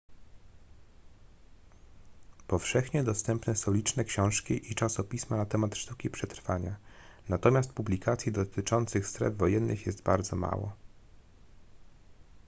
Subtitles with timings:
[2.47, 6.75] powszechnie dostępne są liczne książki i czasopisma na temat sztuki przetrwania
[7.29, 10.71] natomiast publikacji dotyczących stref wojennych jest bardzo mało